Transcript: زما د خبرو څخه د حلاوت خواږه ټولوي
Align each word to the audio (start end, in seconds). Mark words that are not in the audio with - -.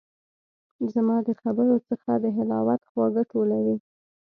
زما 0.93 1.17
د 1.27 1.29
خبرو 1.41 1.75
څخه 1.89 2.11
د 2.23 2.25
حلاوت 2.37 2.81
خواږه 2.89 3.23
ټولوي 3.31 3.77